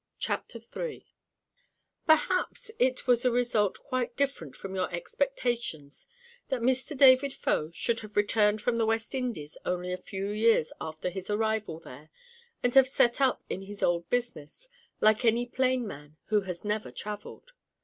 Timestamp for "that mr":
6.49-6.97